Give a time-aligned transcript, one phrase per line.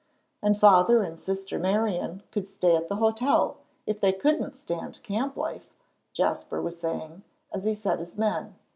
[0.41, 5.37] "And Father and Sister Marian could stay at the hotel, if they couldn't stand camp
[5.37, 5.75] life,"
[6.11, 7.21] Jasper was saying,
[7.53, 8.55] as he set his men.